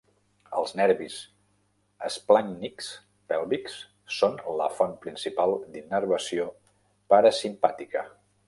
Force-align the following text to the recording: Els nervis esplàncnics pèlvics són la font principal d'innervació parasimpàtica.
Els 0.59 0.71
nervis 0.77 1.17
esplàncnics 2.07 2.89
pèlvics 3.33 3.77
són 4.21 4.41
la 4.63 4.71
font 4.79 4.97
principal 5.07 5.57
d'innervació 5.77 6.49
parasimpàtica. 7.15 8.07